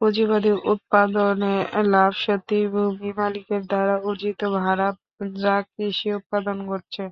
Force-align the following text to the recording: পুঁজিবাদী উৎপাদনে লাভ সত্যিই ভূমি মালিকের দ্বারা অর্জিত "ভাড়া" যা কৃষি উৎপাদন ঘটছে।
পুঁজিবাদী 0.00 0.50
উৎপাদনে 0.72 1.54
লাভ 1.88 2.12
সত্যিই 2.18 2.66
ভূমি 2.72 3.10
মালিকের 3.18 3.62
দ্বারা 3.66 3.94
অর্জিত 4.02 4.40
"ভাড়া" 4.56 4.88
যা 5.36 5.56
কৃষি 5.68 6.08
উৎপাদন 6.18 6.56
ঘটছে। 6.68 7.02